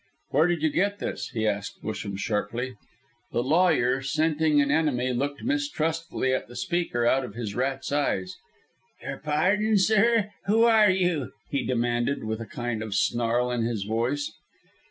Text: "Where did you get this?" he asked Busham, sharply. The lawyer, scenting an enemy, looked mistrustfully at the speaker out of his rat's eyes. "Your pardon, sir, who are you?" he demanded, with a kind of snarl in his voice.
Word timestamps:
"Where 0.31 0.47
did 0.47 0.63
you 0.63 0.71
get 0.71 0.97
this?" 0.97 1.27
he 1.29 1.47
asked 1.47 1.83
Busham, 1.83 2.17
sharply. 2.17 2.73
The 3.33 3.43
lawyer, 3.43 4.01
scenting 4.01 4.59
an 4.59 4.71
enemy, 4.71 5.13
looked 5.13 5.43
mistrustfully 5.43 6.33
at 6.33 6.47
the 6.47 6.55
speaker 6.55 7.05
out 7.05 7.23
of 7.23 7.35
his 7.35 7.53
rat's 7.53 7.91
eyes. 7.91 8.35
"Your 9.03 9.17
pardon, 9.19 9.77
sir, 9.77 10.31
who 10.47 10.63
are 10.63 10.89
you?" 10.89 11.33
he 11.51 11.63
demanded, 11.63 12.23
with 12.23 12.41
a 12.41 12.47
kind 12.47 12.81
of 12.81 12.95
snarl 12.95 13.51
in 13.51 13.61
his 13.61 13.83
voice. 13.83 14.33